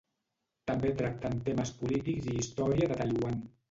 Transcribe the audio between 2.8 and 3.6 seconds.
de Taiwan.